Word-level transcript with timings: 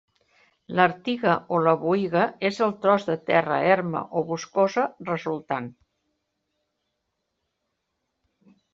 L'artiga 0.77 1.33
o 1.57 1.59
la 1.67 1.73
boïga 1.83 2.23
és 2.49 2.57
el 2.69 2.73
tros 2.87 3.05
de 3.11 3.17
terra 3.29 3.59
erma 3.75 4.03
o 4.17 4.25
boscosa 4.33 4.89
resultant. 5.13 5.71